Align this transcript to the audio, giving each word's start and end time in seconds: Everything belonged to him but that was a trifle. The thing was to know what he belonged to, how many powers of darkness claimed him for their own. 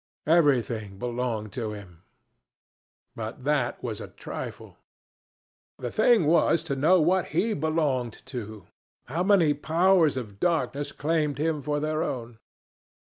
Everything 0.25 0.97
belonged 0.97 1.53
to 1.53 1.73
him 1.73 2.01
but 3.15 3.43
that 3.43 3.83
was 3.83 4.01
a 4.01 4.07
trifle. 4.07 4.77
The 5.77 5.91
thing 5.91 6.25
was 6.25 6.63
to 6.63 6.75
know 6.75 6.99
what 6.99 7.27
he 7.37 7.53
belonged 7.53 8.25
to, 8.25 8.65
how 9.05 9.21
many 9.21 9.53
powers 9.53 10.17
of 10.17 10.39
darkness 10.39 10.91
claimed 10.91 11.37
him 11.37 11.61
for 11.61 11.79
their 11.79 12.01
own. 12.01 12.39